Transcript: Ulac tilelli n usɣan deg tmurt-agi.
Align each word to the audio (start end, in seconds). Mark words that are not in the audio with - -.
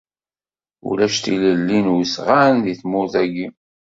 Ulac 0.89 1.15
tilelli 1.23 1.79
n 1.81 1.93
usɣan 1.97 2.55
deg 2.65 2.77
tmurt-agi. 2.81 3.47